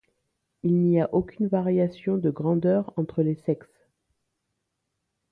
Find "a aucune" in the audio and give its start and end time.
0.99-1.45